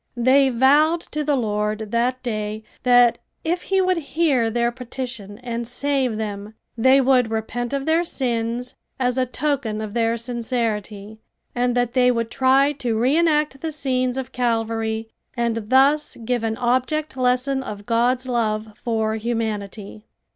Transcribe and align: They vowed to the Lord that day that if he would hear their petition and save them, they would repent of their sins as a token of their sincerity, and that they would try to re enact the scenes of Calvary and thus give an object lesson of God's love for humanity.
They 0.17 0.49
vowed 0.49 1.01
to 1.11 1.23
the 1.23 1.35
Lord 1.35 1.91
that 1.91 2.23
day 2.23 2.63
that 2.81 3.19
if 3.43 3.61
he 3.61 3.81
would 3.81 3.97
hear 3.97 4.49
their 4.49 4.71
petition 4.71 5.37
and 5.43 5.67
save 5.67 6.17
them, 6.17 6.55
they 6.75 6.99
would 6.99 7.29
repent 7.29 7.71
of 7.71 7.85
their 7.85 8.03
sins 8.03 8.73
as 8.99 9.19
a 9.19 9.27
token 9.27 9.79
of 9.79 9.93
their 9.93 10.17
sincerity, 10.17 11.19
and 11.53 11.75
that 11.77 11.93
they 11.93 12.09
would 12.09 12.31
try 12.31 12.71
to 12.79 12.97
re 12.97 13.15
enact 13.15 13.59
the 13.61 13.71
scenes 13.71 14.17
of 14.17 14.31
Calvary 14.31 15.07
and 15.37 15.69
thus 15.69 16.17
give 16.25 16.43
an 16.43 16.57
object 16.57 17.15
lesson 17.15 17.61
of 17.61 17.85
God's 17.85 18.27
love 18.27 18.69
for 18.83 19.17
humanity. 19.17 20.07